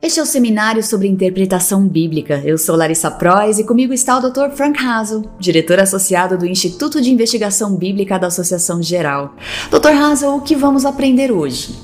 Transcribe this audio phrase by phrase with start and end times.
[0.00, 2.40] Este é o seminário sobre interpretação bíblica.
[2.44, 4.50] Eu sou Larissa Prois e comigo está o Dr.
[4.54, 9.34] Frank Hazel, diretor associado do Instituto de Investigação Bíblica da Associação Geral.
[9.68, 9.88] Dr.
[9.88, 11.74] Hazel, o que vamos aprender hoje?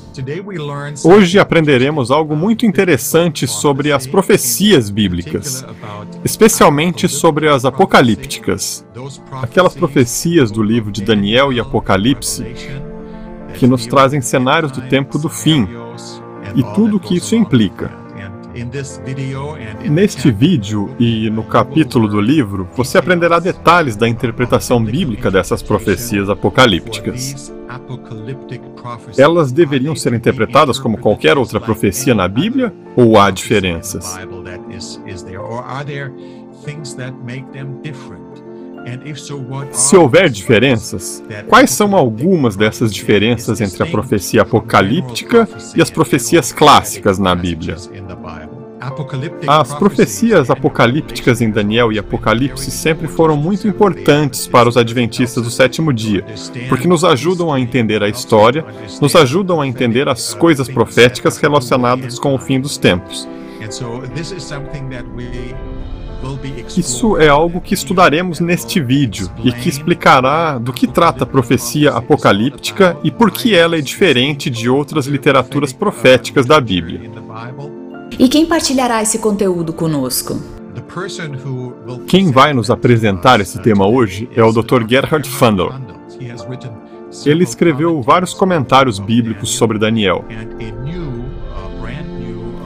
[1.02, 5.64] Hoje aprenderemos algo muito interessante sobre as profecias bíblicas,
[6.24, 8.86] especialmente sobre as apocalípticas,
[9.42, 12.44] aquelas profecias do livro de Daniel e Apocalipse
[13.58, 15.66] que nos trazem cenários do tempo do fim
[16.54, 18.03] e tudo o que isso implica.
[19.90, 26.30] Neste vídeo e no capítulo do livro, você aprenderá detalhes da interpretação bíblica dessas profecias
[26.30, 27.52] apocalípticas.
[29.18, 34.16] Elas deveriam ser interpretadas como qualquer outra profecia na Bíblia ou há diferenças?
[39.72, 46.52] Se houver diferenças, quais são algumas dessas diferenças entre a profecia apocalíptica e as profecias
[46.52, 47.76] clássicas na Bíblia?
[49.46, 55.50] As profecias apocalípticas em Daniel e Apocalipse sempre foram muito importantes para os adventistas do
[55.50, 56.24] sétimo dia,
[56.68, 58.64] porque nos ajudam a entender a história,
[59.00, 63.28] nos ajudam a entender as coisas proféticas relacionadas com o fim dos tempos.
[66.76, 71.90] Isso é algo que estudaremos neste vídeo e que explicará do que trata a profecia
[71.90, 77.10] apocalíptica e por que ela é diferente de outras literaturas proféticas da Bíblia.
[78.18, 80.40] E quem partilhará esse conteúdo conosco?
[82.06, 84.86] Quem vai nos apresentar esse tema hoje é o Dr.
[84.88, 85.72] Gerhard Fundel.
[87.24, 90.24] Ele escreveu vários comentários bíblicos sobre Daniel.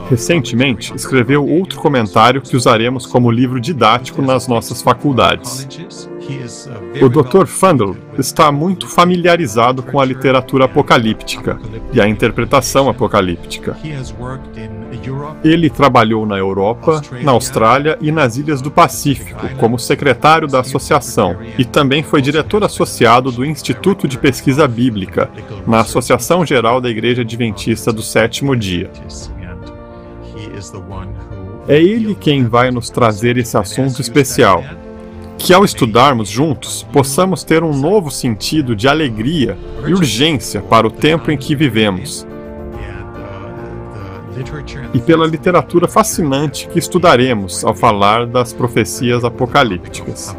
[0.09, 5.67] Recentemente, escreveu outro comentário que usaremos como livro didático nas nossas faculdades.
[7.01, 7.45] O Dr.
[7.45, 11.59] Fundle está muito familiarizado com a literatura apocalíptica
[11.93, 13.75] e a interpretação apocalíptica.
[15.43, 21.37] Ele trabalhou na Europa, na Austrália e nas ilhas do Pacífico como secretário da associação
[21.57, 25.29] e também foi diretor associado do Instituto de Pesquisa Bíblica
[25.65, 28.91] na Associação Geral da Igreja Adventista do Sétimo Dia.
[31.67, 34.63] É ele quem vai nos trazer esse assunto especial
[35.39, 39.57] que ao estudarmos juntos possamos ter um novo sentido de alegria
[39.87, 42.27] e urgência para o tempo em que vivemos.
[44.93, 50.35] E pela literatura fascinante que estudaremos ao falar das profecias apocalípticas.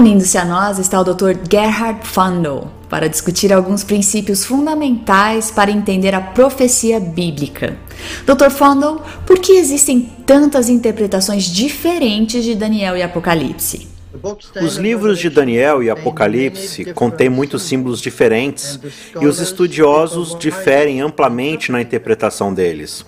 [0.00, 1.34] Unindo-se a nós está o Dr.
[1.52, 7.76] Gerhard Fundel para discutir alguns princípios fundamentais para entender a profecia bíblica.
[8.24, 8.48] Dr.
[8.48, 13.88] Fundel, por que existem tantas interpretações diferentes de Daniel e Apocalipse?
[14.62, 18.80] Os livros de Daniel e Apocalipse contêm muitos símbolos diferentes
[19.20, 23.04] e os estudiosos diferem amplamente na interpretação deles.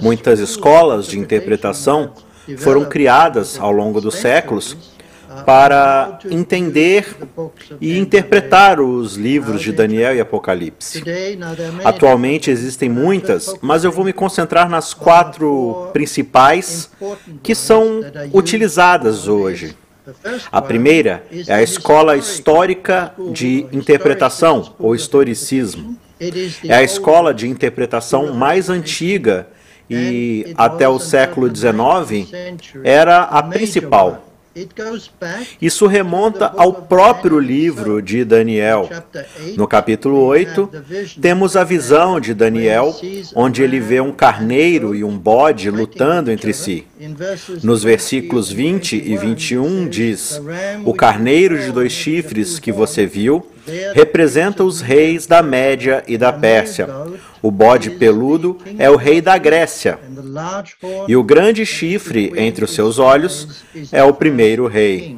[0.00, 2.12] Muitas escolas de interpretação
[2.56, 4.76] foram criadas ao longo dos séculos
[5.44, 7.16] para entender
[7.80, 11.02] e interpretar os livros de Daniel e Apocalipse.
[11.84, 16.90] Atualmente existem muitas, mas eu vou me concentrar nas quatro principais
[17.42, 18.00] que são
[18.32, 19.76] utilizadas hoje.
[20.50, 25.96] A primeira é a escola histórica de interpretação, ou historicismo.
[26.64, 29.46] É a escola de interpretação mais antiga
[29.88, 32.28] e, até o século XIX,
[32.84, 34.29] era a principal.
[35.62, 38.88] Isso remonta ao próprio livro de Daniel.
[39.56, 40.68] No capítulo 8,
[41.20, 42.94] temos a visão de Daniel,
[43.34, 46.84] onde ele vê um carneiro e um bode lutando entre si.
[47.62, 50.40] Nos versículos 20 e 21 diz:
[50.84, 53.46] O carneiro de dois chifres que você viu
[53.94, 56.88] representa os reis da Média e da Pérsia.
[57.42, 59.98] O bode peludo é o rei da Grécia.
[61.08, 65.16] E o grande chifre entre os seus olhos é o primeiro rei.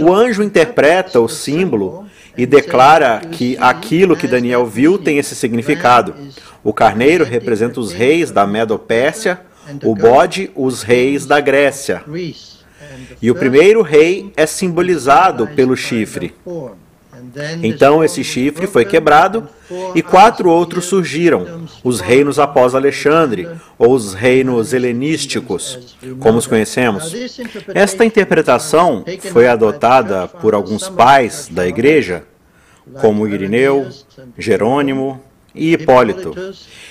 [0.00, 2.06] O anjo interpreta o símbolo
[2.36, 6.14] e declara que aquilo que Daniel viu tem esse significado.
[6.62, 9.40] O carneiro representa os reis da Medo-Pérsia,
[9.84, 12.02] o bode, os reis da Grécia.
[13.20, 16.34] E o primeiro rei é simbolizado pelo chifre.
[17.62, 19.48] Então esse chifre foi quebrado
[19.94, 23.48] e quatro outros surgiram, os reinos após Alexandre,
[23.78, 27.14] ou os reinos helenísticos, como os conhecemos.
[27.74, 32.24] Esta interpretação foi adotada por alguns pais da igreja,
[33.00, 33.88] como Irineu,
[34.36, 35.20] Jerônimo
[35.54, 36.34] e Hipólito.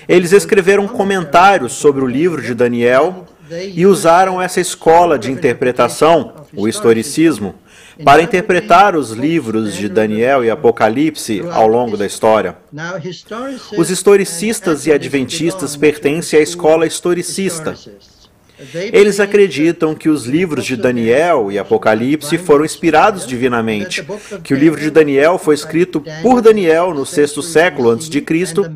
[0.08, 3.26] Eles escreveram comentários sobre o livro de Daniel
[3.74, 7.56] e usaram essa escola de interpretação, o historicismo,
[8.04, 12.58] para interpretar os livros de Daniel e Apocalipse ao longo da história.
[13.78, 17.76] Os historicistas e adventistas pertencem à escola historicista.
[18.94, 24.06] Eles acreditam que os livros de Daniel e Apocalipse foram inspirados divinamente,
[24.44, 28.72] que o livro de Daniel foi escrito por Daniel no sexto século antes de Cristo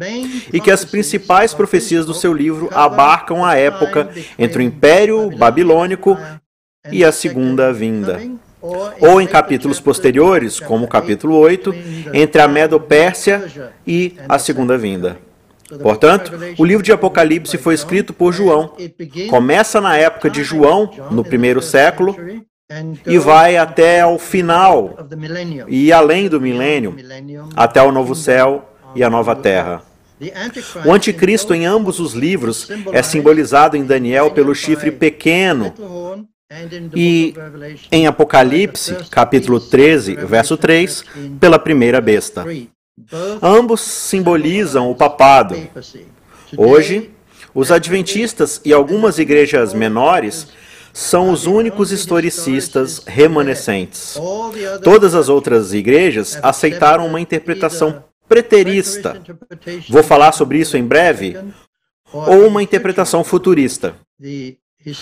[0.52, 4.10] e que as principais profecias do seu livro abarcam a época
[4.40, 6.18] entre o Império Babilônico
[6.92, 8.20] e a Segunda Vinda
[9.00, 11.74] ou em capítulos posteriores, como o capítulo 8,
[12.14, 15.18] entre a Medo-Pérsia e a Segunda Vinda.
[15.82, 18.76] Portanto, o livro de Apocalipse foi escrito por João.
[19.30, 22.16] Começa na época de João, no primeiro século,
[23.06, 24.96] e vai até o final
[25.68, 26.96] e além do milênio,
[27.56, 29.84] até o novo céu e a nova terra.
[30.86, 35.74] O anticristo em ambos os livros é simbolizado em Daniel pelo chifre pequeno
[36.96, 37.34] e
[37.92, 41.04] em Apocalipse, capítulo 13, verso 3,
[41.40, 42.46] pela primeira besta.
[43.42, 45.56] Ambos simbolizam o papado.
[46.56, 47.10] Hoje,
[47.54, 50.48] os adventistas e algumas igrejas menores
[50.94, 54.16] são os únicos historicistas remanescentes.
[54.84, 59.20] Todas as outras igrejas aceitaram uma interpretação preterista.
[59.90, 61.38] Vou falar sobre isso em breve.
[62.14, 63.96] Ou uma interpretação futurista.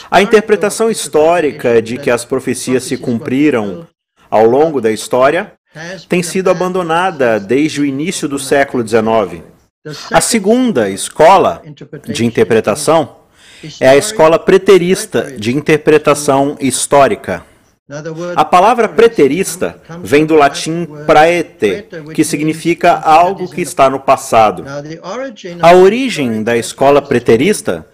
[0.09, 3.87] A interpretação histórica de que as profecias se cumpriram
[4.29, 5.53] ao longo da história
[6.07, 9.43] tem sido abandonada desde o início do século XIX.
[10.11, 11.61] A segunda escola
[12.05, 13.17] de interpretação
[13.79, 17.45] é a escola preterista de interpretação histórica.
[18.35, 24.63] A palavra preterista vem do latim praete, que significa algo que está no passado.
[25.61, 27.85] A origem da escola preterista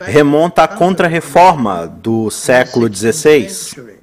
[0.00, 3.94] remonta à Contra-Reforma do século XVI.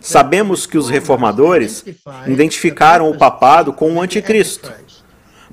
[0.00, 1.84] Sabemos que os reformadores
[2.26, 4.72] identificaram o papado com o anticristo.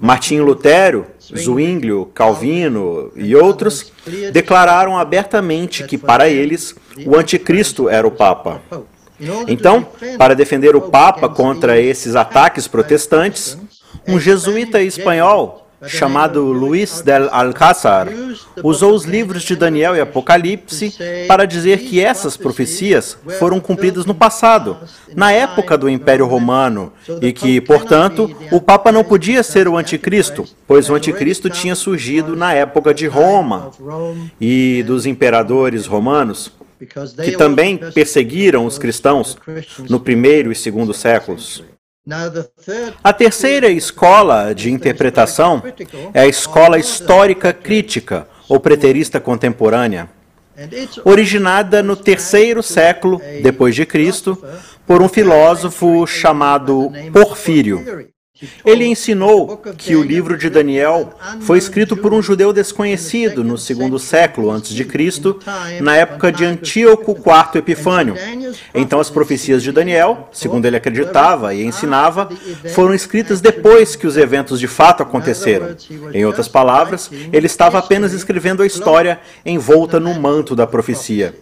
[0.01, 3.94] Martinho Lutero, Zwinglio, Calvino e outros
[4.33, 6.75] declararam abertamente que para eles
[7.06, 8.62] o anticristo era o papa.
[9.48, 9.88] Então,
[10.18, 13.56] para defender o papa contra esses ataques protestantes,
[14.07, 18.07] um jesuíta espanhol chamado Luís del Alcázar,
[18.63, 20.94] usou os livros de Daniel e Apocalipse
[21.28, 24.78] para dizer que essas profecias foram cumpridas no passado,
[25.16, 30.45] na época do Império Romano, e que, portanto, o Papa não podia ser o Anticristo,
[30.68, 33.72] pois o Anticristo tinha surgido na época de Roma
[34.39, 36.51] e dos imperadores romanos,
[37.24, 39.38] que também perseguiram os cristãos
[39.89, 41.63] no primeiro e segundo séculos.
[43.03, 45.62] A terceira escola de interpretação
[46.13, 50.09] é a escola histórica crítica ou preterista contemporânea,
[51.06, 54.44] originada no terceiro século depois de Cristo
[54.88, 58.09] por um filósofo chamado Porfírio.
[58.66, 64.00] Ele ensinou que o livro de Daniel foi escrito por um judeu desconhecido no segundo
[64.00, 65.40] século antes de Cristo,
[65.82, 68.16] na época de Antíoco IV Epifânio.
[68.74, 72.30] Então as profecias de Daniel, segundo ele acreditava e ensinava,
[72.74, 75.76] foram escritas depois que os eventos de fato aconteceram.
[76.14, 81.33] Em outras palavras, ele estava apenas escrevendo a história envolta no manto da profecia.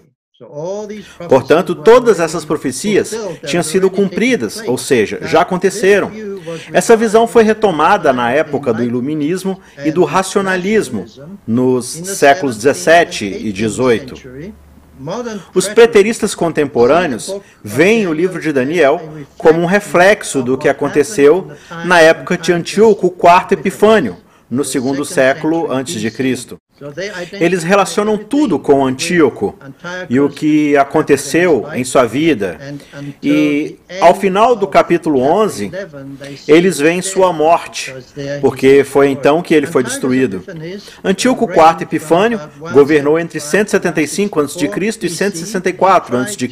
[1.28, 3.14] Portanto, todas essas profecias
[3.46, 6.10] tinham sido cumpridas, ou seja, já aconteceram.
[6.72, 11.06] Essa visão foi retomada na época do Iluminismo e do racionalismo,
[11.48, 14.16] nos séculos 17 e 18.
[15.54, 19.02] Os preteristas contemporâneos veem o livro de Daniel
[19.38, 21.52] como um reflexo do que aconteceu
[21.86, 24.18] na época de Antíoco IV Epifânio,
[24.50, 26.58] no segundo século antes de Cristo.
[27.34, 29.58] Eles relacionam tudo com Antíoco
[30.10, 32.58] e o que aconteceu em sua vida.
[33.22, 35.72] E ao final do capítulo 11,
[36.48, 37.94] eles veem sua morte,
[38.42, 40.44] porque foi então que ele foi destruído.
[41.04, 42.40] Antíoco IV Epifânio
[42.72, 44.70] governou entre 175 a.C.
[45.02, 46.50] e 164 a.C.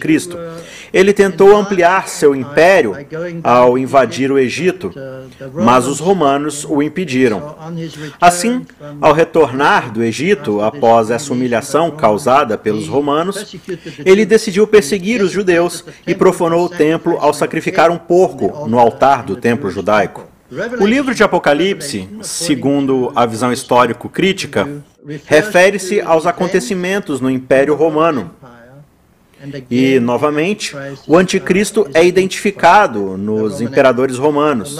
[0.94, 2.96] Ele tentou ampliar seu império
[3.44, 4.92] ao invadir o Egito,
[5.54, 7.56] mas os romanos o impediram.
[8.20, 8.66] Assim,
[9.02, 13.56] ao retornar do Egito, Egito, após essa humilhação causada pelos romanos,
[14.04, 19.24] ele decidiu perseguir os judeus e profanou o templo ao sacrificar um porco no altar
[19.24, 20.26] do templo judaico.
[20.80, 24.68] O livro de Apocalipse, segundo a visão histórico-crítica,
[25.26, 28.32] refere-se aos acontecimentos no Império Romano.
[29.70, 30.76] E, novamente,
[31.06, 34.78] o anticristo é identificado nos imperadores romanos.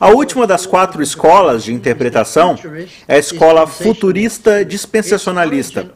[0.00, 2.58] A última das quatro escolas de interpretação
[3.06, 5.90] é a escola futurista dispensacionalista.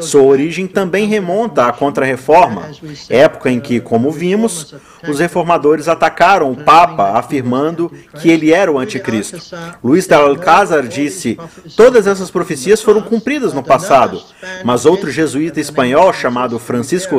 [0.00, 2.70] Sua origem também remonta à Contra-Reforma,
[3.08, 4.74] época em que, como vimos,
[5.06, 9.38] os reformadores atacaram o Papa, afirmando que ele era o anticristo.
[9.82, 11.38] Luís de Alcázar disse:
[11.76, 14.22] todas essas profecias foram cumpridas no passado,
[14.64, 17.18] mas outro jesuíta espanhol chamado Francisco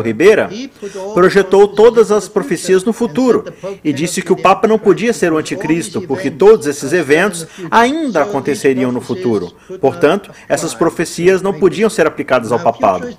[1.13, 3.45] Projetou todas as profecias no futuro
[3.83, 8.23] e disse que o Papa não podia ser o anticristo, porque todos esses eventos ainda
[8.23, 9.53] aconteceriam no futuro.
[9.79, 13.15] Portanto, essas profecias não podiam ser aplicadas ao papado.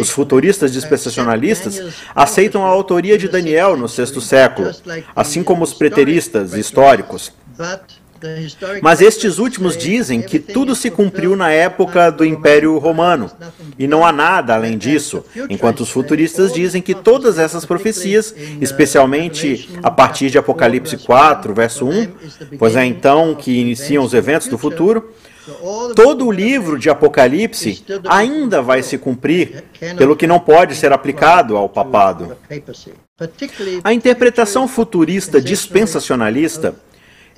[0.00, 4.70] Os futuristas dispensacionalistas aceitam a autoria de Daniel no sexto século,
[5.14, 7.32] assim como os preteristas históricos.
[8.82, 13.30] Mas estes últimos dizem que tudo se cumpriu na época do Império Romano,
[13.78, 19.68] e não há nada além disso, enquanto os futuristas dizem que todas essas profecias, especialmente
[19.82, 22.08] a partir de Apocalipse 4, verso 1,
[22.58, 25.12] pois é então que iniciam os eventos do futuro,
[25.94, 29.64] Todo o livro de Apocalipse ainda vai se cumprir,
[29.96, 32.36] pelo que não pode ser aplicado ao papado.
[33.82, 36.74] A interpretação futurista dispensacionalista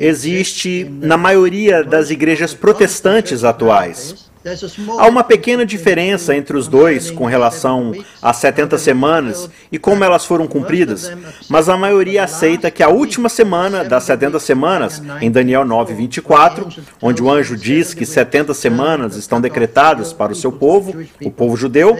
[0.00, 4.30] existe na maioria das igrejas protestantes atuais.
[4.99, 7.92] Há uma pequena diferença entre os dois com relação
[8.23, 11.12] às 70 semanas e como elas foram cumpridas,
[11.47, 16.69] mas a maioria aceita que a última semana das 70 semanas, em Daniel 9, 24,
[17.02, 21.54] onde o anjo diz que 70 semanas estão decretadas para o seu povo, o povo
[21.54, 21.95] judeu,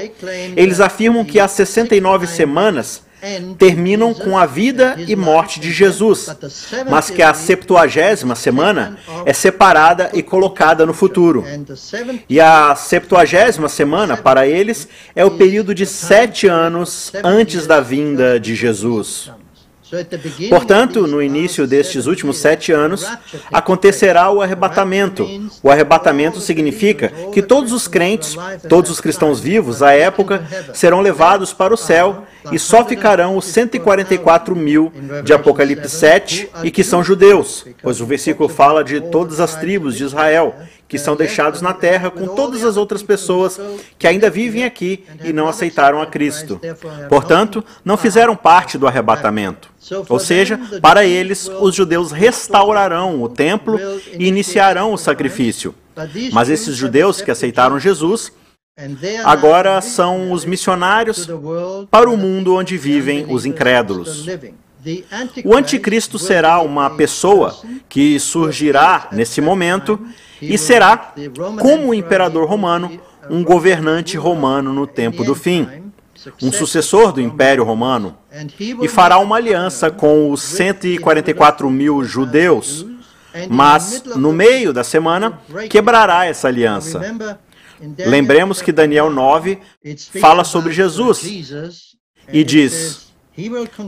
[0.57, 3.02] eles afirmam que as 69 semanas
[3.59, 6.29] terminam com a vida e morte de Jesus,
[6.89, 11.45] mas que a septuagésima semana é separada e colocada no futuro.
[12.29, 18.39] E a septuagésima semana, para eles, é o período de sete anos antes da vinda
[18.39, 19.31] de Jesus.
[20.49, 23.07] Portanto, no início destes últimos sete anos,
[23.53, 25.27] acontecerá o arrebatamento.
[25.63, 28.37] O arrebatamento significa que todos os crentes,
[28.69, 30.43] todos os cristãos vivos à época,
[30.73, 34.93] serão levados para o céu e só ficarão os 144 mil
[35.25, 39.97] de Apocalipse 7 e que são judeus, pois o versículo fala de todas as tribos
[39.97, 40.55] de Israel
[40.91, 43.61] que são deixados na terra com todas as outras pessoas
[43.97, 46.61] que ainda vivem aqui e não aceitaram a Cristo.
[47.09, 49.71] Portanto, não fizeram parte do arrebatamento.
[50.09, 53.79] Ou seja, para eles, os judeus restaurarão o templo
[54.19, 55.73] e iniciarão o sacrifício.
[56.33, 58.33] Mas esses judeus que aceitaram Jesus
[59.25, 61.29] agora são os missionários
[61.89, 64.27] para o mundo onde vivem os incrédulos.
[65.45, 67.57] O anticristo será uma pessoa
[67.89, 70.01] que surgirá nesse momento
[70.41, 71.15] e será,
[71.59, 75.69] como o imperador romano, um governante romano no tempo do fim,
[76.43, 78.17] um sucessor do Império Romano,
[78.83, 82.87] e fará uma aliança com os 144 mil judeus,
[83.49, 87.01] mas no meio da semana quebrará essa aliança.
[87.99, 89.59] Lembremos que Daniel 9
[90.21, 91.97] fala sobre Jesus
[92.33, 93.10] e diz: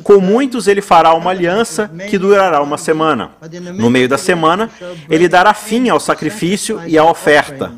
[0.03, 3.33] com muitos ele fará uma aliança que durará uma semana.
[3.75, 4.71] No meio da semana,
[5.11, 7.73] ele dará fim ao sacrifício e à oferta.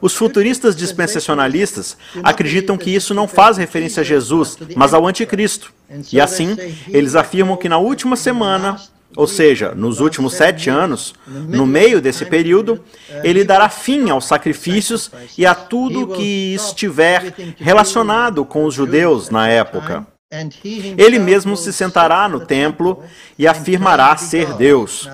[0.00, 5.72] Os futuristas dispensacionalistas acreditam que isso não faz referência a Jesus, mas ao Anticristo.
[6.12, 6.56] E assim,
[6.88, 8.80] eles afirmam que na última semana,
[9.16, 12.82] ou seja, nos últimos sete anos, no meio desse período,
[13.22, 19.48] ele dará fim aos sacrifícios e a tudo que estiver relacionado com os judeus na
[19.48, 20.06] época.
[20.96, 23.02] Ele mesmo se sentará no templo
[23.38, 25.06] e afirmará ser Deus.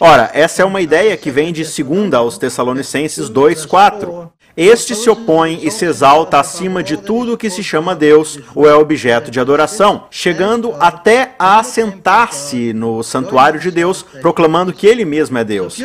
[0.00, 4.32] Ora, essa é uma ideia que vem de 2 aos Tessalonicenses 2:4.
[4.56, 8.74] Este se opõe e se exalta acima de tudo que se chama Deus ou é
[8.74, 15.36] objeto de adoração, chegando até a assentar-se no santuário de Deus, proclamando que ele mesmo
[15.36, 15.78] é Deus.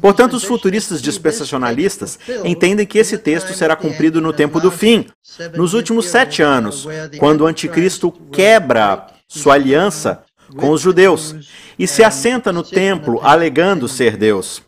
[0.00, 5.06] Portanto, os futuristas dispensacionalistas entendem que esse texto será cumprido no tempo do fim,
[5.54, 6.86] nos últimos sete anos,
[7.18, 10.22] quando o anticristo quebra sua aliança
[10.56, 11.34] com os judeus
[11.78, 14.62] e se assenta no templo alegando ser Deus.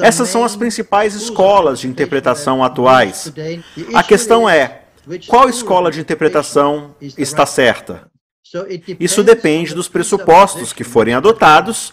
[0.00, 3.30] Essas são as principais escolas de interpretação atuais.
[3.94, 4.82] A questão é:
[5.26, 8.08] qual escola de interpretação está certa?
[8.98, 11.92] Isso depende dos pressupostos que forem adotados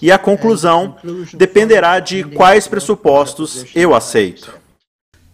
[0.00, 0.96] e a conclusão
[1.34, 4.54] dependerá de quais pressupostos eu aceito.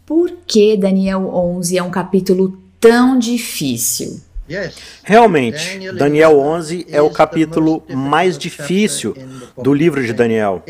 [0.07, 4.21] Por que Daniel 11 é um capítulo tão difícil?
[5.05, 9.17] Realmente, Daniel 11 é o capítulo mais difícil
[9.57, 10.63] do livro de Daniel.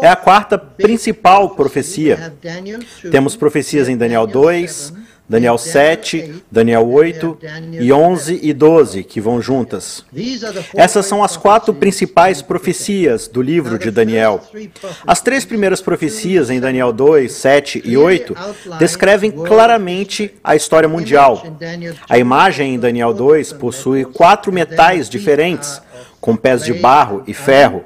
[0.00, 2.32] É a quarta principal profecia.
[3.10, 4.92] Temos profecias em Daniel 2,
[5.28, 7.38] Daniel 7, Daniel 8
[7.80, 10.04] e 11 e 12, que vão juntas.
[10.74, 14.42] Essas são as quatro principais profecias do livro de Daniel.
[15.06, 18.34] As três primeiras profecias em Daniel 2, 7 e 8
[18.78, 21.42] descrevem claramente a história mundial.
[22.08, 25.80] A imagem em Daniel 2 possui quatro metais diferentes,
[26.20, 27.84] com pés de barro e ferro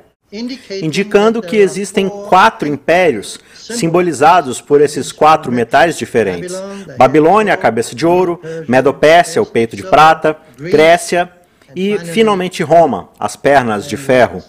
[0.82, 6.54] indicando que existem quatro impérios simbolizados por esses quatro metais diferentes:
[6.96, 11.30] Babilônia, a cabeça de ouro, Medopécia, o peito de prata, Grécia
[11.74, 14.42] e, finalmente, Roma, as pernas de ferro.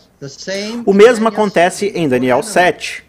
[0.86, 3.07] O mesmo acontece em Daniel 7.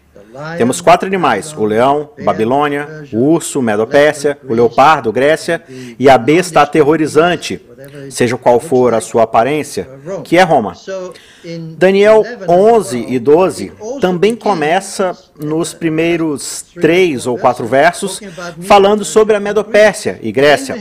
[0.57, 5.63] Temos quatro animais: o leão, Babilônia, o urso, Medopécia, o leopardo, Grécia,
[5.97, 7.61] e a besta aterrorizante,
[8.09, 9.89] seja qual for a sua aparência,
[10.23, 10.73] que é Roma.
[11.77, 13.71] Daniel 11 e 12
[14.01, 18.19] também começa nos primeiros três ou quatro versos
[18.61, 20.75] falando sobre a Medopérsia e Grécia.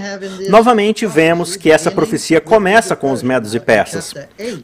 [0.48, 4.12] Novamente vemos que essa profecia começa com os medos e persas.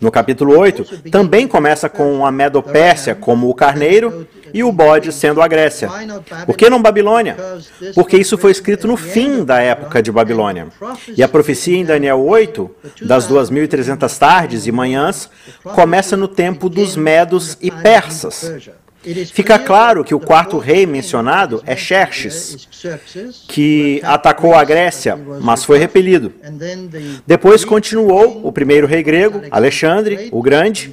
[0.00, 5.42] No capítulo 8 também começa com a Medopérsia como o carneiro e o bode sendo
[5.42, 5.90] a Grécia.
[6.46, 7.36] Por que não Babilônia?
[7.92, 10.68] Porque isso foi escrito no fim da época de Babilônia.
[11.16, 12.70] E a profecia em Daniel 8,
[13.02, 15.28] das 2.300 tardes e manhãs,
[15.74, 18.48] começa no tempo dos medos e persas.
[19.32, 22.68] Fica claro que o quarto rei mencionado é Xerxes,
[23.48, 26.32] que atacou a Grécia, mas foi repelido.
[27.26, 30.90] Depois continuou o primeiro rei grego, Alexandre, o Grande,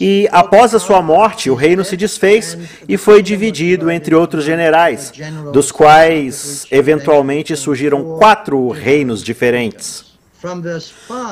[0.00, 2.58] e após a sua morte, o reino se desfez
[2.88, 5.12] e foi dividido entre outros generais,
[5.52, 10.13] dos quais eventualmente surgiram quatro reinos diferentes.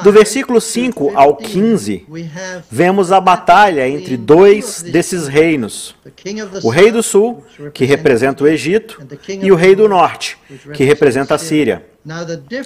[0.03, 2.07] Do versículo 5 ao 15,
[2.71, 5.95] vemos a batalha entre dois desses reinos:
[6.63, 10.39] o rei do sul, que representa o Egito, e o rei do norte,
[10.73, 11.85] que representa a Síria.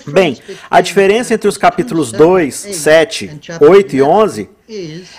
[0.07, 0.39] Bem,
[0.71, 4.49] a diferença entre os capítulos 2, 7, 8 e 11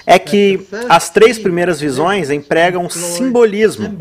[0.05, 3.95] é que as três primeiras visões empregam simbolismo.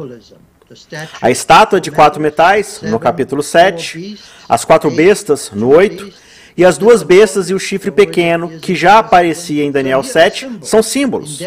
[1.20, 4.18] A estátua de quatro metais, no capítulo 7,
[4.48, 6.12] as quatro bestas, no 8,
[6.56, 10.82] e as duas bestas e o chifre pequeno, que já aparecia em Daniel 7, são
[10.82, 11.40] símbolos.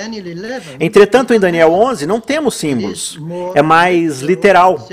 [0.79, 3.19] Entretanto, em Daniel 11, não temos símbolos.
[3.55, 4.87] É mais literal.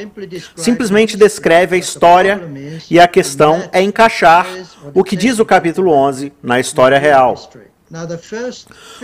[0.57, 2.41] Simplesmente descreve a história
[2.91, 4.47] e a questão é encaixar
[4.95, 7.35] o que diz o capítulo 11 na história real.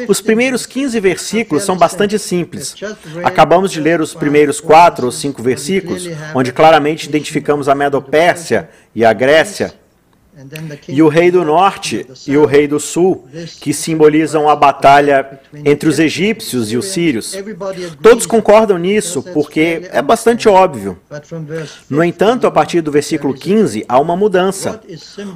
[0.09, 2.75] Os primeiros 15 versículos são bastante simples.
[3.22, 9.05] Acabamos de ler os primeiros quatro ou cinco versículos, onde claramente identificamos a Medopérsia e
[9.05, 9.82] a Grécia
[10.88, 13.26] e o rei do norte e o rei do sul,
[13.61, 17.37] que simbolizam a batalha entre os egípcios e os sírios.
[18.02, 20.98] Todos concordam nisso porque é bastante óbvio.
[21.88, 24.81] No entanto, a partir do versículo 15, há uma mudança.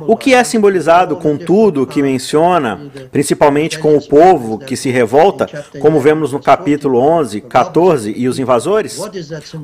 [0.01, 2.81] O que é simbolizado com tudo que menciona,
[3.13, 5.47] principalmente com o povo que se revolta,
[5.81, 8.99] como vemos no capítulo 11, 14 e os invasores?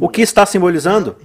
[0.01, 1.17] O que está simbolizando?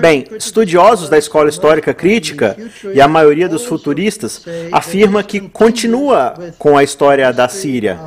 [0.00, 2.56] Bem, estudiosos da escola histórica crítica
[2.94, 7.98] e a maioria dos futuristas afirma que continua com a história da Síria,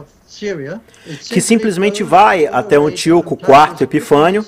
[1.29, 4.45] que simplesmente vai até Antíoco IV Epifânio,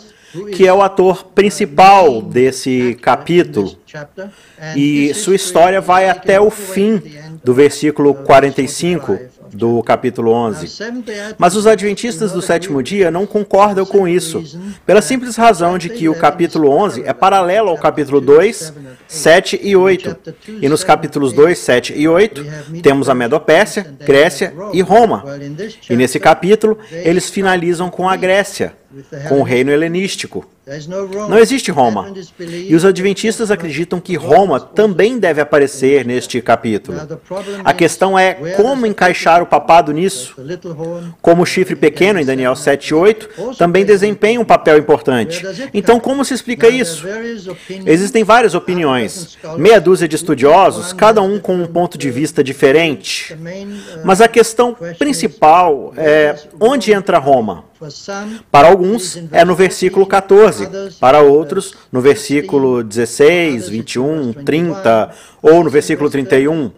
[0.54, 3.76] que é o ator principal desse capítulo.
[4.76, 7.02] E sua história vai até o fim
[7.44, 10.68] do versículo 45 do capítulo 11.
[11.38, 14.44] Mas os adventistas do sétimo dia não concordam com isso,
[14.86, 18.74] pela simples razão de que o capítulo 11 é paralelo ao capítulo 2,
[19.08, 20.18] 7 e 8.
[20.62, 22.46] E nos capítulos 2, 7 e 8
[22.82, 25.24] temos a Medopécia, Grécia e Roma.
[25.90, 28.74] E nesse capítulo eles finalizam com a Grécia,
[29.28, 30.46] com o reino helenístico.
[31.28, 32.14] Não existe Roma.
[32.40, 36.98] E os adventistas acreditam que Roma também deve aparecer neste capítulo.
[37.64, 40.36] A questão é como encaixar o papado nisso.
[41.22, 45.44] Como o chifre pequeno em Daniel 7:8 também desempenha um papel importante.
[45.74, 47.06] Então, como se explica isso?
[47.86, 53.36] Existem várias opiniões, meia dúzia de estudiosos, cada um com um ponto de vista diferente.
[54.06, 57.71] Mas a questão principal é onde entra Roma?
[58.52, 60.68] Para alguns, é no versículo 14,
[61.00, 66.72] para outros, no versículo 16, 21, 30 ou no versículo 31.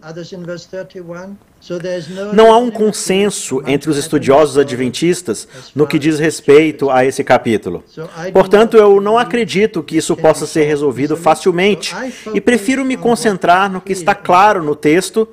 [2.33, 7.83] Não há um consenso entre os estudiosos adventistas no que diz respeito a esse capítulo.
[8.31, 11.93] Portanto, eu não acredito que isso possa ser resolvido facilmente
[12.33, 15.27] e prefiro me concentrar no que está claro no texto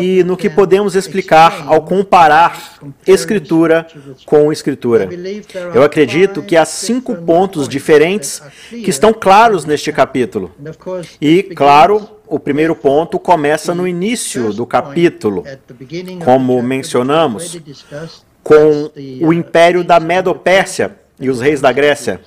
[0.00, 3.86] e no que podemos explicar ao comparar Escritura
[4.24, 5.08] com Escritura.
[5.74, 10.54] Eu acredito que há cinco pontos diferentes que estão claros neste capítulo.
[11.20, 15.44] E, claro, o primeiro ponto começa no início do capítulo,
[16.24, 17.60] como mencionamos,
[18.42, 18.90] com
[19.22, 22.20] o império da Medo-Pérsia e os reis da Grécia.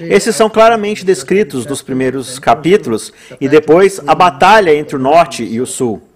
[0.00, 5.60] Esses são claramente descritos nos primeiros capítulos e depois a batalha entre o norte e
[5.60, 6.07] o sul.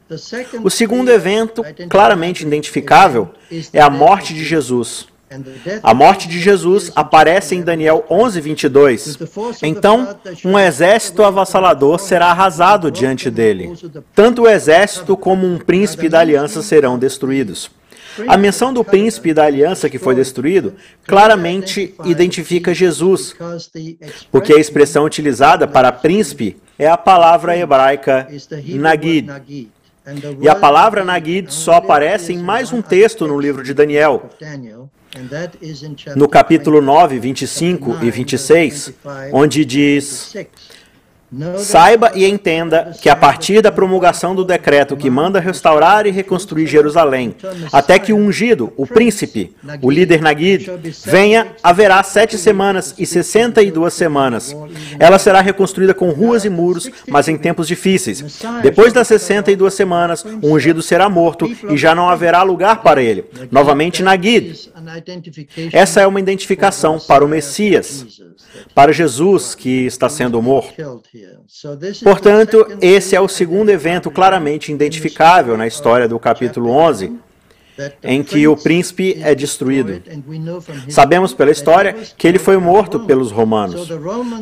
[0.62, 3.30] O segundo evento, claramente identificável,
[3.72, 5.06] é a morte de Jesus.
[5.82, 9.18] A morte de Jesus aparece em Daniel 11, 22.
[9.62, 13.72] Então, um exército avassalador será arrasado diante dele.
[14.14, 17.70] Tanto o exército como um príncipe da aliança serão destruídos.
[18.28, 20.74] A menção do príncipe da aliança que foi destruído
[21.06, 23.34] claramente identifica Jesus,
[24.30, 28.28] porque a expressão utilizada para príncipe é a palavra hebraica
[28.78, 29.72] Nagid.
[30.40, 34.30] E a palavra Nagid só aparece em mais um texto no livro de Daniel,
[36.16, 38.94] no capítulo 9, 25 e 26,
[39.32, 40.34] onde diz:
[41.56, 46.66] Saiba e entenda que a partir da promulgação do decreto que manda restaurar e reconstruir
[46.66, 47.34] Jerusalém,
[47.72, 50.70] até que o ungido, o príncipe, o líder Nagid,
[51.06, 54.54] venha, haverá sete semanas e sessenta e duas semanas.
[54.98, 58.42] Ela será reconstruída com ruas e muros, mas em tempos difíceis.
[58.62, 62.82] Depois das sessenta e duas semanas, o ungido será morto e já não haverá lugar
[62.82, 63.24] para ele.
[63.50, 64.70] Novamente Nagid.
[65.72, 68.20] Essa é uma identificação para o Messias,
[68.74, 70.72] para Jesus que está sendo morto.
[72.02, 77.12] Portanto, esse é o segundo evento claramente identificável na história do capítulo 11,
[78.02, 80.02] em que o príncipe é destruído.
[80.88, 83.88] Sabemos pela história que ele foi morto pelos romanos.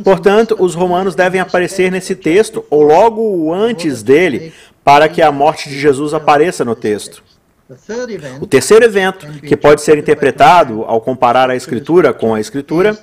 [0.02, 4.52] Portanto, os romanos devem aparecer nesse texto ou logo antes dele
[4.84, 7.22] para que a morte de Jesus apareça no texto.
[8.40, 12.98] O terceiro evento, que pode ser interpretado ao comparar a Escritura com a Escritura,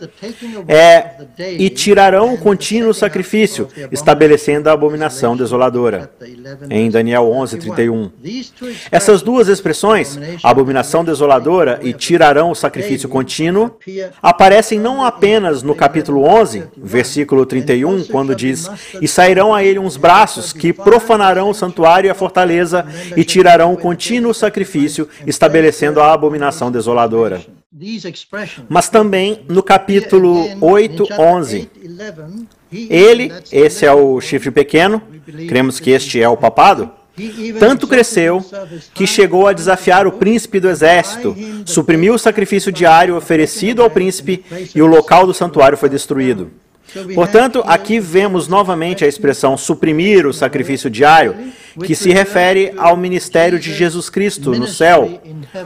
[0.67, 1.11] é:
[1.57, 6.11] E tirarão o contínuo sacrifício, estabelecendo a abominação desoladora.
[6.69, 8.11] Em Daniel 11, 31.
[8.91, 13.77] Essas duas expressões, abominação desoladora e tirarão o sacrifício contínuo,
[14.21, 18.69] aparecem não apenas no capítulo 11, versículo 31, quando diz:
[19.01, 23.71] E sairão a ele uns braços que profanarão o santuário e a fortaleza e tirarão
[23.73, 27.41] o contínuo sacrifício sacrifício, estabelecendo a abominação desoladora.
[28.67, 31.69] Mas também no capítulo 8, 11.
[32.71, 35.01] Ele, esse é o chifre pequeno,
[35.47, 36.89] cremos que este é o papado,
[37.59, 38.43] tanto cresceu
[38.93, 44.43] que chegou a desafiar o príncipe do exército, suprimiu o sacrifício diário oferecido ao príncipe
[44.73, 46.51] e o local do santuário foi destruído.
[47.13, 51.35] Portanto, aqui vemos novamente a expressão suprimir o sacrifício diário,
[51.85, 55.21] que se refere ao ministério de Jesus Cristo no céu,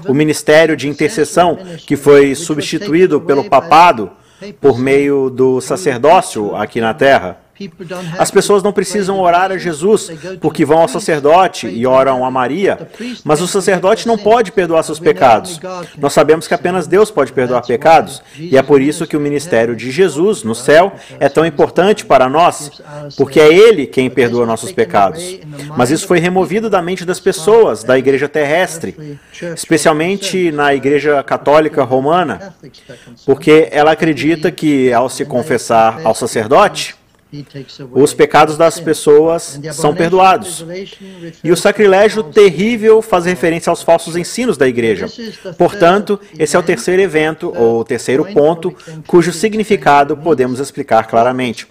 [0.07, 4.11] o ministério de intercessão, que foi substituído pelo papado
[4.59, 7.40] por meio do sacerdócio aqui na terra.
[8.17, 12.87] As pessoas não precisam orar a Jesus porque vão ao sacerdote e oram a Maria,
[13.23, 15.59] mas o sacerdote não pode perdoar seus pecados.
[15.97, 19.75] Nós sabemos que apenas Deus pode perdoar pecados, e é por isso que o ministério
[19.75, 22.81] de Jesus no céu é tão importante para nós,
[23.17, 25.39] porque é Ele quem perdoa nossos pecados.
[25.75, 29.19] Mas isso foi removido da mente das pessoas, da igreja terrestre,
[29.55, 32.53] especialmente na igreja católica romana,
[33.25, 36.95] porque ela acredita que ao se confessar ao sacerdote,
[37.93, 40.65] os pecados das pessoas são perdoados.
[41.43, 45.07] E o sacrilégio terrível faz referência aos falsos ensinos da igreja.
[45.57, 48.75] Portanto, esse é o terceiro evento, ou terceiro ponto,
[49.07, 51.65] cujo significado podemos explicar claramente.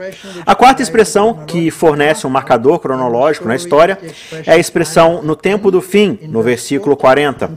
[0.46, 3.98] A quarta expressão, que fornece um marcador cronológico na história,
[4.46, 7.50] é a expressão no tempo do fim, no versículo 40.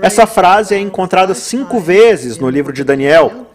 [0.00, 3.48] Essa frase é encontrada cinco vezes no livro de Daniel.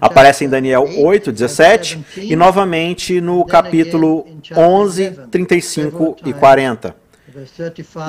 [0.00, 6.96] Aparece em Daniel 8, 17 e novamente no capítulo 11, 35 e 40.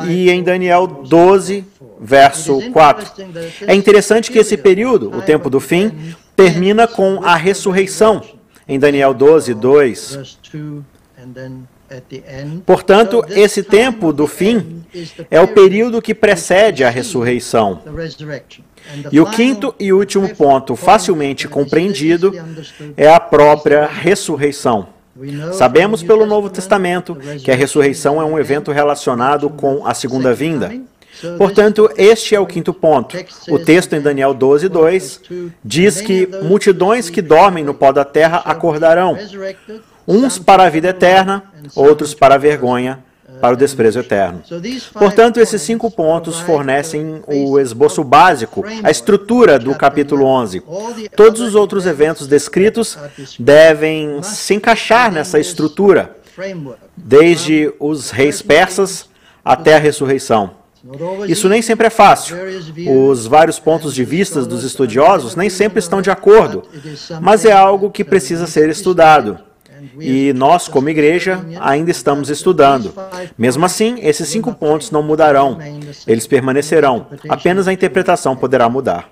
[0.10, 1.66] E em Daniel 12,
[2.00, 3.12] verso 4.
[3.68, 8.22] É interessante que esse período, o tempo do fim, termina com a ressurreição.
[8.68, 10.40] Em Daniel 12, 2.
[12.66, 14.81] Portanto, esse tempo do fim
[15.30, 17.82] é o período que precede a ressurreição.
[19.12, 22.34] E o quinto e último ponto, facilmente compreendido,
[22.98, 24.88] é a própria ressurreição.
[25.54, 30.72] Sabemos pelo Novo Testamento que a ressurreição é um evento relacionado com a segunda vinda.
[31.38, 33.18] Portanto, este é o quinto ponto.
[33.50, 35.22] O texto em Daniel 12, 2
[35.64, 39.18] diz que multidões que dormem no pó da terra acordarão,
[40.08, 41.44] uns para a vida eterna,
[41.76, 43.04] outros para a vergonha
[43.42, 44.42] para o desprezo eterno.
[44.94, 50.64] Portanto, esses cinco pontos fornecem o esboço básico, a estrutura do capítulo 11.
[51.16, 52.98] Todos os outros eventos descritos
[53.40, 56.16] devem se encaixar nessa estrutura,
[56.96, 59.10] desde os reis persas
[59.44, 60.62] até a ressurreição.
[61.28, 62.36] Isso nem sempre é fácil.
[62.90, 66.64] Os vários pontos de vista dos estudiosos nem sempre estão de acordo,
[67.22, 69.40] mas é algo que precisa ser estudado.
[70.00, 72.94] E nós, como igreja, ainda estamos estudando.
[73.38, 75.58] Mesmo assim, esses cinco pontos não mudarão.
[76.08, 77.08] Eles permanecerão.
[77.30, 79.12] Apenas a interpretação poderá mudar.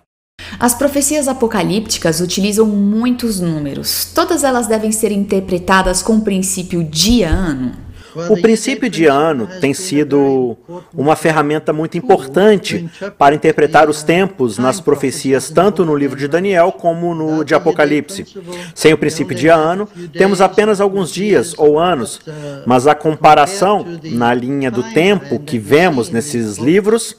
[0.60, 4.12] As profecias apocalípticas utilizam muitos números.
[4.14, 7.89] Todas elas devem ser interpretadas com o princípio dia-ano.
[8.30, 10.58] O princípio de ano tem sido
[10.94, 16.72] uma ferramenta muito importante para interpretar os tempos nas profecias, tanto no livro de Daniel
[16.72, 18.26] como no de Apocalipse.
[18.74, 22.20] Sem o princípio de ano, temos apenas alguns dias ou anos,
[22.66, 27.16] mas a comparação na linha do tempo que vemos nesses livros,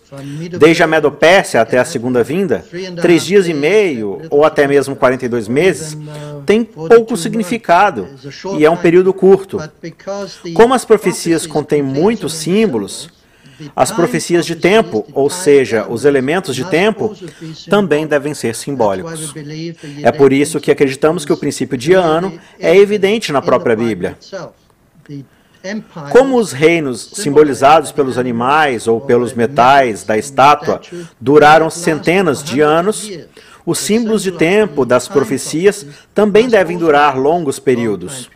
[0.59, 2.65] desde a Medopérsia até a segunda vinda,
[3.01, 5.97] três dias e meio ou até mesmo 42 meses,
[6.45, 8.09] tem pouco significado
[8.59, 9.59] e é um período curto.
[10.55, 13.11] Como as profecias contêm muitos símbolos,
[13.77, 17.15] as profecias de tempo, ou seja, os elementos de tempo,
[17.69, 19.35] também devem ser simbólicos.
[20.03, 24.17] É por isso que acreditamos que o princípio de ano é evidente na própria Bíblia.
[26.11, 30.81] Como os reinos simbolizados pelos animais ou pelos metais da estátua
[31.21, 33.11] duraram centenas de anos,
[33.67, 38.31] os símbolos de tempo das profecias também devem durar longos períodos.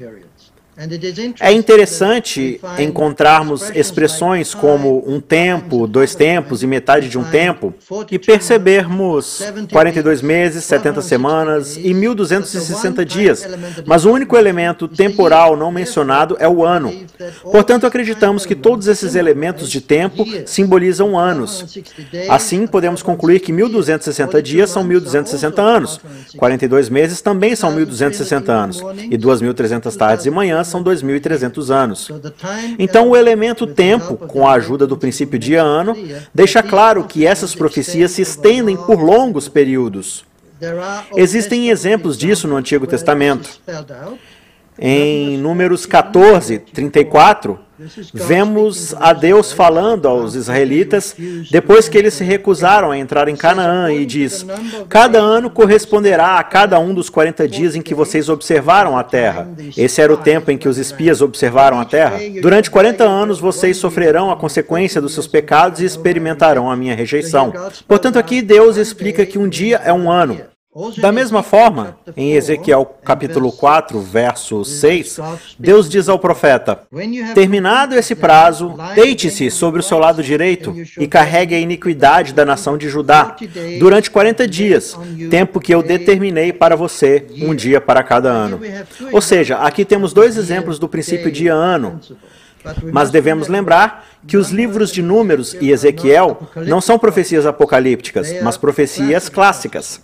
[1.41, 7.73] É interessante encontrarmos expressões como um tempo, dois tempos e metade de um tempo
[8.11, 13.47] e percebermos 42 meses, 70 semanas e 1260 dias,
[13.87, 16.93] mas o único elemento temporal não mencionado é o ano.
[17.43, 21.79] Portanto, acreditamos que todos esses elementos de tempo simbolizam anos.
[22.29, 26.01] Assim, podemos concluir que 1260 dias são 1260 anos,
[26.37, 32.11] 42 meses também são 1260 anos e 2300 tardes e manhãs são 2.300 anos.
[32.79, 35.96] Então, o elemento tempo, com a ajuda do princípio de ano,
[36.35, 40.24] deixa claro que essas profecias se estendem por longos períodos.
[41.16, 43.50] Existem exemplos disso no Antigo Testamento.
[44.79, 47.59] Em Números 14, 34,
[48.13, 51.15] Vemos a Deus falando aos israelitas
[51.51, 54.47] depois que eles se recusaram a entrar em Canaã e diz:
[54.89, 59.49] Cada ano corresponderá a cada um dos 40 dias em que vocês observaram a terra.
[59.77, 62.21] Esse era o tempo em que os espias observaram a terra.
[62.41, 67.53] Durante 40 anos vocês sofrerão a consequência dos seus pecados e experimentarão a minha rejeição.
[67.89, 70.54] Portanto, aqui Deus explica que um dia é um ano.
[71.01, 75.21] Da mesma forma, em Ezequiel capítulo 4, verso 6,
[75.57, 76.81] Deus diz ao profeta:
[77.33, 82.77] Terminado esse prazo, deite-se sobre o seu lado direito e carregue a iniquidade da nação
[82.77, 83.37] de Judá
[83.79, 84.99] durante 40 dias,
[85.31, 88.61] tempo que eu determinei para você, um dia para cada ano.
[89.13, 92.01] Ou seja, aqui temos dois exemplos do princípio de ano.
[92.91, 98.57] Mas devemos lembrar que os livros de Números e Ezequiel não são profecias apocalípticas, mas
[98.57, 100.01] profecias clássicas.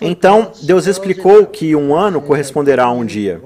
[0.00, 3.40] Então, Deus explicou que um ano corresponderá a um dia.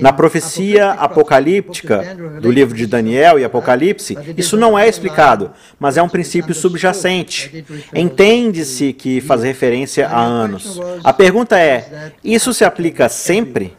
[0.00, 6.02] Na profecia apocalíptica do livro de Daniel e Apocalipse, isso não é explicado, mas é
[6.02, 7.64] um princípio subjacente.
[7.94, 10.80] Entende-se que faz referência a anos.
[11.02, 13.76] A pergunta é: isso se aplica sempre?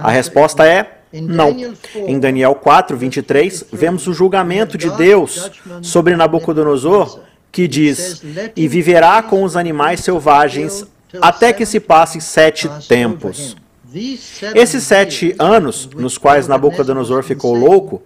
[0.00, 1.56] A resposta é não.
[1.94, 5.50] Em Daniel 4, 23, vemos o julgamento de Deus
[5.82, 7.20] sobre Nabucodonosor
[7.52, 8.22] que diz:
[8.56, 10.86] E viverá com os animais selvagens
[11.20, 13.56] até que se passem sete tempos.
[14.54, 18.00] Esses sete anos, nos quais Nabucodonosor ficou louco,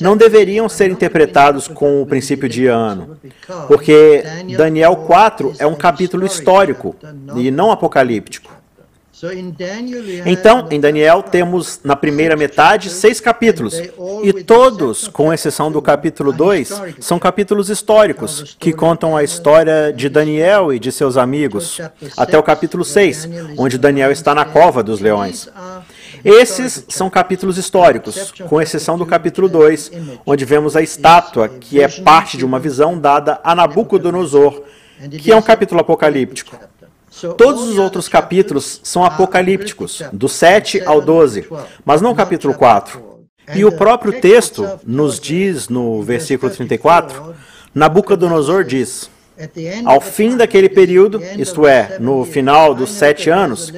[0.00, 3.18] não deveriam ser interpretados com o princípio de ano,
[3.68, 4.24] porque
[4.56, 6.96] Daniel 4 é um capítulo histórico
[7.36, 8.55] e não apocalíptico.
[10.26, 13.80] Então, em Daniel, temos na primeira metade seis capítulos,
[14.22, 20.10] e todos, com exceção do capítulo 2, são capítulos históricos, que contam a história de
[20.10, 21.80] Daniel e de seus amigos,
[22.14, 23.26] até o capítulo 6,
[23.56, 25.48] onde Daniel está na cova dos leões.
[26.22, 29.92] Esses são capítulos históricos, com exceção do capítulo 2,
[30.26, 34.62] onde vemos a estátua, que é parte de uma visão dada a Nabucodonosor,
[35.10, 36.54] que é um capítulo apocalíptico.
[37.36, 41.46] Todos os outros capítulos são apocalípticos, do 7 ao 12,
[41.84, 43.00] mas não o capítulo 4.
[43.54, 47.34] E o próprio texto nos diz, no versículo 34,
[47.74, 49.08] Nabucodonosor diz:
[49.84, 53.72] Ao fim daquele período, isto é, no final dos sete anos,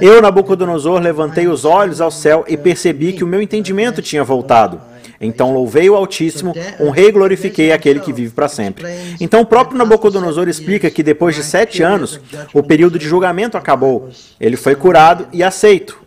[0.00, 4.80] eu, Nabucodonosor, levantei os olhos ao céu e percebi que o meu entendimento tinha voltado.
[5.20, 8.86] Então louvei o Altíssimo, honrei e glorifiquei aquele que vive para sempre.
[9.20, 12.20] Então o próprio Nabucodonosor explica que depois de sete anos,
[12.52, 14.10] o período de julgamento acabou.
[14.40, 15.98] Ele foi curado e aceito.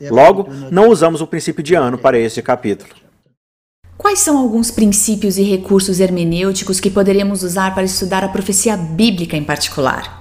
[0.00, 2.90] Logo, não usamos o princípio de ano para este capítulo.
[3.96, 9.36] Quais são alguns princípios e recursos hermenêuticos que poderíamos usar para estudar a profecia bíblica
[9.36, 10.17] em particular?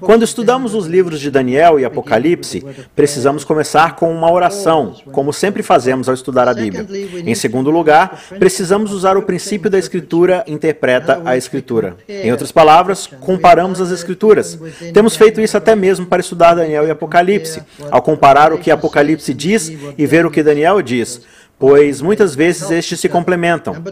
[0.00, 5.62] Quando estudamos os livros de Daniel e Apocalipse, precisamos começar com uma oração, como sempre
[5.62, 6.86] fazemos ao estudar a Bíblia.
[7.26, 11.96] Em segundo lugar, precisamos usar o princípio da Escritura interpreta a Escritura.
[12.08, 14.58] Em outras palavras, comparamos as Escrituras.
[14.94, 19.34] Temos feito isso até mesmo para estudar Daniel e Apocalipse, ao comparar o que Apocalipse
[19.34, 21.22] diz e ver o que Daniel diz,
[21.58, 23.82] pois muitas vezes estes se complementam.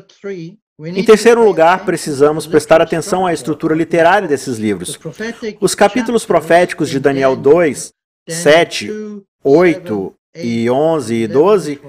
[0.78, 4.98] Em terceiro lugar, precisamos prestar atenção à estrutura literária desses livros.
[5.58, 7.94] Os capítulos proféticos de Daniel 2,
[8.28, 8.90] 7,
[9.42, 11.80] 8 e 11 e 12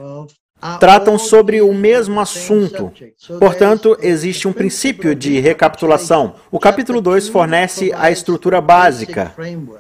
[0.80, 2.90] tratam sobre o mesmo assunto.
[3.38, 6.36] Portanto, existe um princípio de recapitulação.
[6.50, 9.36] O capítulo 2 fornece a estrutura básica.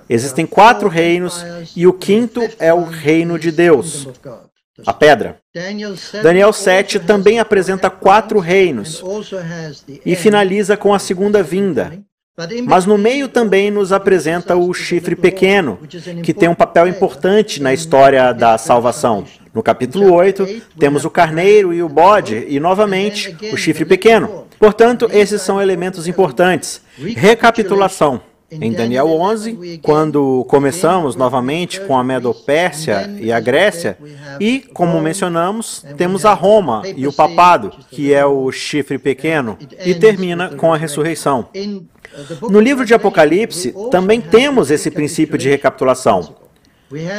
[0.09, 1.45] Existem quatro reinos
[1.77, 4.05] e o quinto é o reino de Deus
[4.85, 5.37] a pedra.
[6.21, 9.03] Daniel 7 também apresenta quatro reinos
[10.05, 11.93] e finaliza com a segunda vinda.
[12.67, 15.79] Mas no meio também nos apresenta o chifre pequeno,
[16.21, 19.25] que tem um papel importante na história da salvação.
[19.51, 20.45] No capítulo 8,
[20.77, 24.45] temos o carneiro e o bode, e novamente o chifre pequeno.
[24.59, 26.79] Portanto, esses são elementos importantes.
[27.15, 28.21] Recapitulação.
[28.49, 33.97] Em Daniel 11, quando começamos novamente com a Medo-Pérsia e a Grécia,
[34.39, 39.93] e, como mencionamos, temos a Roma e o papado, que é o chifre pequeno, e
[39.93, 41.49] termina com a ressurreição.
[42.49, 46.37] No livro de Apocalipse, também temos esse princípio de recapitulação.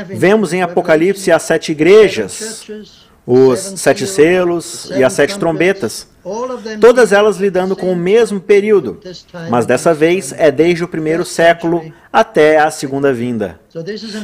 [0.06, 2.64] Vemos em Apocalipse as sete igrejas,
[3.30, 6.08] os sete selos e as sete trombetas,
[6.80, 9.00] todas elas lidando com o mesmo período,
[9.50, 13.60] mas dessa vez é desde o primeiro século até a segunda vinda.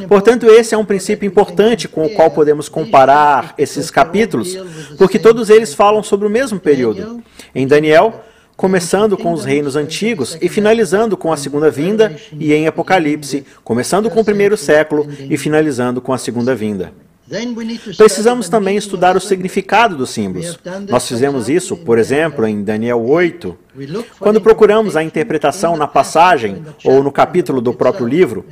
[0.08, 4.56] Portanto, esse é um princípio importante com o qual podemos comparar esses capítulos,
[4.96, 7.22] porque todos eles falam sobre o mesmo período.
[7.54, 8.24] Em Daniel,
[8.56, 14.08] começando com os reinos antigos e finalizando com a segunda vinda, e em Apocalipse, começando
[14.08, 16.90] com o primeiro século e finalizando com a segunda vinda.
[17.96, 20.58] Precisamos também estudar o significado dos símbolos.
[20.88, 23.56] Nós fizemos isso, por exemplo, em Daniel 8,
[24.18, 28.44] quando procuramos a interpretação na passagem ou no capítulo do próprio livro,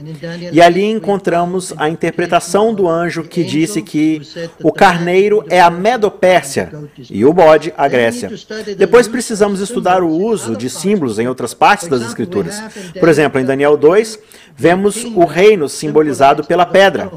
[0.51, 4.23] e ali encontramos a interpretação do anjo que disse que
[4.63, 6.73] o carneiro é a Medopérsia
[7.11, 8.31] e o bode a Grécia.
[8.77, 12.63] Depois precisamos estudar o uso de símbolos em outras partes das Escrituras.
[12.99, 14.19] Por exemplo, em Daniel 2,
[14.57, 17.13] vemos o reino simbolizado pela pedra.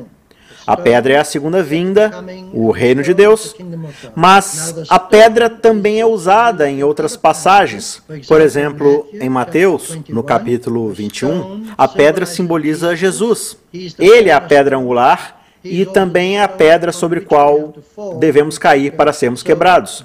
[0.68, 2.12] A pedra é a segunda vinda,
[2.54, 3.56] o reino de Deus,
[4.16, 8.02] mas a pedra também é usada em outras passagens.
[8.28, 13.58] Por exemplo, em Mateus, no capítulo 21, a pedra simboliza Jesus.
[13.74, 17.74] Ele é a pedra angular e também a pedra sobre qual
[18.20, 20.04] devemos cair para sermos quebrados.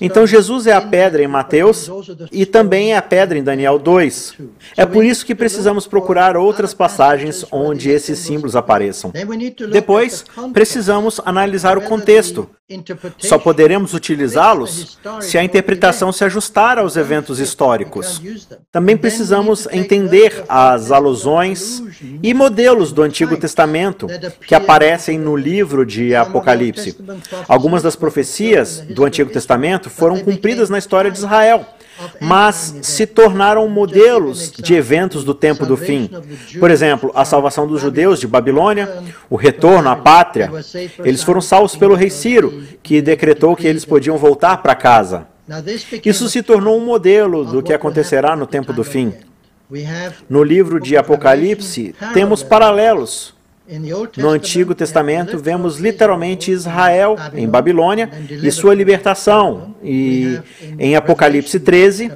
[0.00, 1.90] Então Jesus é a pedra em Mateus
[2.30, 4.34] e também é a pedra em Daniel 2.
[4.76, 9.12] É por isso que precisamos procurar outras passagens onde esses símbolos apareçam.
[9.72, 12.48] Depois, precisamos analisar o contexto.
[13.18, 18.22] Só poderemos utilizá-los se a interpretação se ajustar aos eventos históricos.
[18.70, 21.82] Também precisamos entender as alusões
[22.22, 24.06] e modelos do Antigo Testamento
[24.46, 26.96] que aparecem no livro de Apocalipse.
[27.48, 31.66] Algumas das profecias do Antigo Testamento foram cumpridas na história de Israel
[32.20, 36.10] mas se tornaram modelos de eventos do tempo do fim.
[36.58, 40.50] Por exemplo, a salvação dos judeus de Babilônia, o retorno à pátria.
[41.04, 45.26] Eles foram salvos pelo rei Ciro, que decretou que eles podiam voltar para casa.
[46.04, 49.12] Isso se tornou um modelo do que acontecerá no tempo do fim.
[50.28, 53.34] No livro de Apocalipse, temos paralelos
[54.16, 59.74] no Antigo Testamento, vemos literalmente Israel em Babilônia e sua libertação.
[59.82, 60.38] E
[60.78, 62.10] em Apocalipse 13,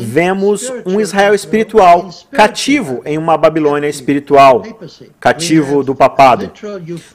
[0.00, 4.62] vemos um Israel espiritual cativo em uma Babilônia espiritual,
[5.20, 6.50] cativo do papado.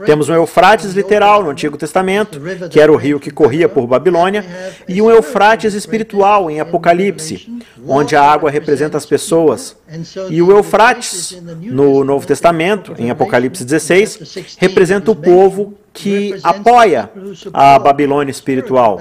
[0.06, 4.46] Temos um Eufrates literal no Antigo Testamento, que era o rio que corria por Babilônia,
[4.88, 7.50] e um Eufrates espiritual em Apocalipse,
[7.88, 9.76] onde a água representa as pessoas.
[10.30, 17.10] E o Eufrates no Novo Testamento, em Apocalipse 16, representa o povo que apoia
[17.54, 19.00] a Babilônia espiritual.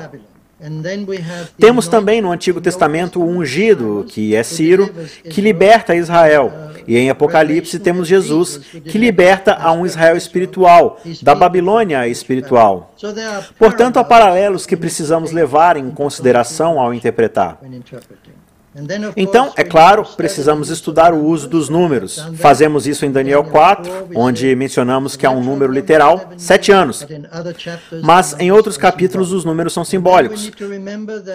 [1.59, 4.89] Temos também no Antigo Testamento o ungido, que é Ciro,
[5.29, 6.53] que liberta Israel.
[6.87, 12.95] E em Apocalipse temos Jesus, que liberta a um Israel espiritual, da Babilônia espiritual.
[13.59, 17.59] Portanto, há paralelos que precisamos levar em consideração ao interpretar.
[19.17, 22.25] Então, é claro, precisamos estudar o uso dos números.
[22.37, 27.07] Fazemos isso em Daniel 4, onde mencionamos que há um número literal, sete anos.
[28.03, 30.51] Mas em outros capítulos os números são simbólicos.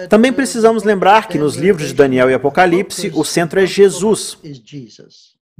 [0.08, 4.36] Também precisamos lembrar que nos livros de Daniel e Apocalipse o centro é Jesus.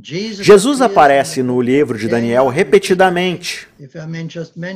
[0.00, 3.66] Jesus aparece no livro de Daniel repetidamente.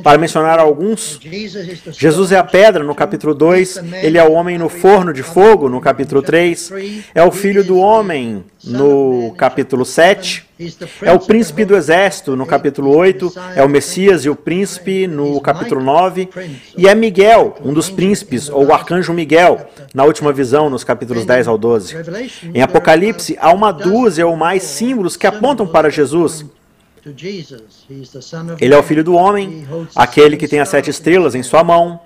[0.03, 1.17] Para mencionar alguns,
[1.91, 5.69] Jesus é a pedra no capítulo 2, ele é o homem no forno de fogo
[5.69, 6.71] no capítulo 3,
[7.15, 10.45] é o filho do homem no capítulo 7,
[11.01, 15.41] é o príncipe do exército no capítulo 8, é o Messias e o príncipe no
[15.41, 16.29] capítulo 9,
[16.77, 21.25] e é Miguel, um dos príncipes, ou o arcanjo Miguel, na última visão, nos capítulos
[21.25, 21.95] 10 ao 12.
[22.53, 26.45] Em Apocalipse, há uma dúzia ou mais símbolos que apontam para Jesus.
[28.61, 31.99] Ele é o filho do homem, aquele que tem as sete estrelas em sua mão.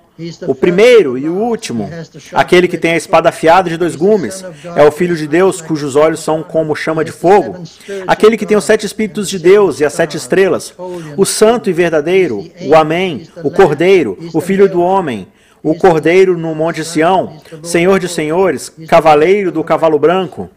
[0.46, 1.88] O primeiro e o último,
[2.32, 4.44] aquele que tem a espada afiada de dois gumes,
[4.74, 7.62] é o Filho de Deus, cujos olhos são como chama de fogo.
[8.06, 10.74] Aquele que tem os sete Espíritos de Deus e as sete estrelas.
[11.16, 15.28] O Santo e Verdadeiro, o Amém, o Cordeiro, o Filho do Homem,
[15.62, 20.50] o Cordeiro no Monte Sião, Senhor de Senhores, Cavaleiro do Cavalo Branco.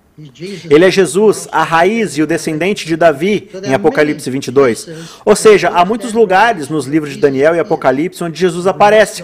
[0.69, 4.89] Ele é Jesus, a raiz e o descendente de Davi, em Apocalipse 22.
[5.25, 9.23] Ou seja, há muitos lugares nos livros de Daniel e Apocalipse onde Jesus aparece.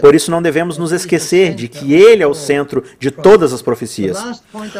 [0.00, 3.62] Por isso não devemos nos esquecer de que ele é o centro de todas as
[3.62, 4.18] profecias.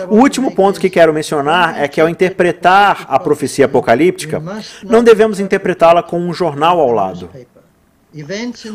[0.09, 4.43] O último ponto que quero mencionar é que ao interpretar a profecia apocalíptica,
[4.83, 7.29] não devemos interpretá-la com um jornal ao lado.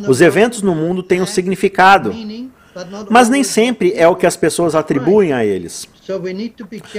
[0.08, 2.14] Os eventos no mundo têm um significado,
[3.10, 5.88] mas nem sempre é o que as pessoas atribuem a eles.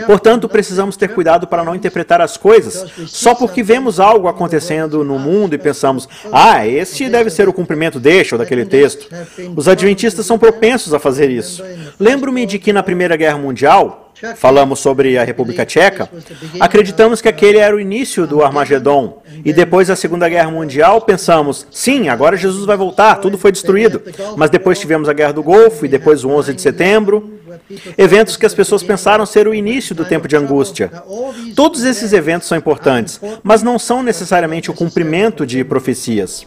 [0.07, 5.19] Portanto, precisamos ter cuidado para não interpretar as coisas só porque vemos algo acontecendo no
[5.19, 9.09] mundo e pensamos, ah, este deve ser o cumprimento deste ou daquele texto.
[9.57, 11.63] Os adventistas são propensos a fazer isso.
[11.99, 14.02] Lembro-me de que na Primeira Guerra Mundial,
[14.37, 16.09] falamos sobre a República Tcheca,
[16.61, 19.23] acreditamos que aquele era o início do Armagedon.
[19.45, 24.03] E depois da Segunda Guerra Mundial, pensamos, sim, agora Jesus vai voltar, tudo foi destruído.
[24.37, 27.41] Mas depois tivemos a Guerra do Golfo e depois o 11 de setembro.
[27.99, 30.91] Eventos que as pessoas pensaram ser o início do tempo de angústia.
[31.55, 36.47] Todos esses eventos são importantes, mas não são necessariamente o cumprimento de profecias.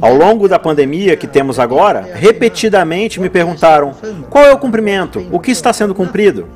[0.00, 3.92] Ao longo da pandemia que temos agora, repetidamente me perguntaram:
[4.30, 5.26] qual é o cumprimento?
[5.32, 6.48] O que está sendo cumprido?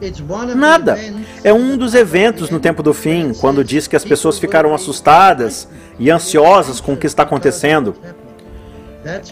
[0.55, 0.97] Nada.
[1.43, 5.69] É um dos eventos no tempo do fim, quando diz que as pessoas ficaram assustadas
[5.99, 7.97] e ansiosas com o que está acontecendo.